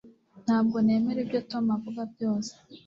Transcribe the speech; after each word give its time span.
Ntabwo 0.45 0.77
nemera 0.85 1.19
ibyo 1.25 1.39
Tom 1.51 1.65
avuga 1.77 2.01
byose 2.13 2.51